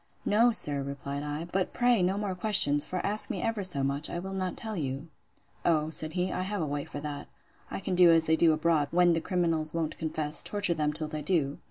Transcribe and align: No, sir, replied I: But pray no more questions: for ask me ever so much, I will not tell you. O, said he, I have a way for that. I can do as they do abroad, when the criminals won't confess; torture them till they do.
No, 0.25 0.49
sir, 0.51 0.81
replied 0.81 1.21
I: 1.21 1.45
But 1.45 1.73
pray 1.73 2.01
no 2.01 2.17
more 2.17 2.33
questions: 2.33 2.83
for 2.83 3.05
ask 3.05 3.29
me 3.29 3.39
ever 3.43 3.61
so 3.61 3.83
much, 3.83 4.09
I 4.09 4.17
will 4.17 4.33
not 4.33 4.57
tell 4.57 4.75
you. 4.75 5.09
O, 5.63 5.91
said 5.91 6.13
he, 6.13 6.31
I 6.31 6.41
have 6.41 6.59
a 6.63 6.65
way 6.65 6.85
for 6.85 6.99
that. 7.01 7.27
I 7.69 7.79
can 7.79 7.93
do 7.93 8.09
as 8.09 8.25
they 8.25 8.35
do 8.35 8.51
abroad, 8.51 8.87
when 8.89 9.13
the 9.13 9.21
criminals 9.21 9.75
won't 9.75 9.99
confess; 9.99 10.41
torture 10.41 10.73
them 10.73 10.91
till 10.91 11.07
they 11.07 11.21
do. 11.21 11.59